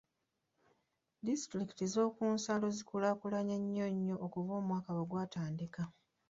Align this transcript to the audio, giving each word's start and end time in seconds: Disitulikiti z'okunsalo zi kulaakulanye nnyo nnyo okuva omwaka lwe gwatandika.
Disitulikiti 1.27 1.85
z'okunsalo 1.93 2.65
zi 2.75 2.83
kulaakulanye 2.89 3.55
nnyo 3.63 3.85
nnyo 3.95 4.15
okuva 4.25 4.51
omwaka 4.59 4.89
lwe 4.95 5.05
gwatandika. 5.11 5.81